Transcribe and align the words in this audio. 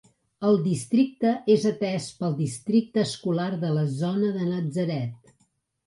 El 0.51 0.55
districte 0.61 1.33
és 1.57 1.67
atès 1.73 2.09
pel 2.23 2.35
districte 2.41 3.05
escolar 3.11 3.49
de 3.69 3.73
la 3.79 3.87
zona 4.03 4.37
de 4.41 4.53
Natzaret. 4.53 5.35